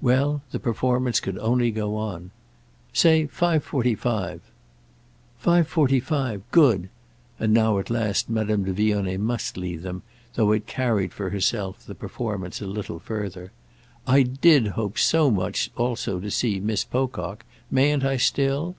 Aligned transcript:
Well, 0.00 0.40
the 0.50 0.58
performance 0.58 1.20
could 1.20 1.36
only 1.36 1.70
go 1.70 1.94
on. 1.94 2.30
"Say 2.94 3.26
five 3.26 3.62
forty 3.62 3.94
five." 3.94 4.40
"Five 5.38 5.68
forty 5.68 6.00
five—good." 6.00 6.88
And 7.38 7.52
now 7.52 7.78
at 7.78 7.90
last 7.90 8.30
Madame 8.30 8.64
de 8.64 8.72
Vionnet 8.72 9.20
must 9.20 9.58
leave 9.58 9.82
them, 9.82 10.00
though 10.36 10.52
it 10.52 10.64
carried, 10.66 11.12
for 11.12 11.28
herself, 11.28 11.84
the 11.84 11.94
performance 11.94 12.62
a 12.62 12.66
little 12.66 12.98
further. 12.98 13.52
"I 14.06 14.22
did 14.22 14.68
hope 14.68 14.96
so 14.98 15.30
much 15.30 15.70
also 15.76 16.18
to 16.18 16.30
see 16.30 16.60
Miss 16.60 16.82
Pocock. 16.84 17.44
Mayn't 17.70 18.04
I 18.06 18.16
still?" 18.16 18.76